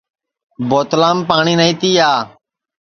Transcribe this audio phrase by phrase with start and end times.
[0.69, 2.09] بوتلام پاٹؔی نائی تِیا